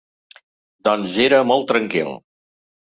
Doncs 0.89 1.21
era 1.27 1.43
molt 1.53 1.71
tranquil. 1.75 2.15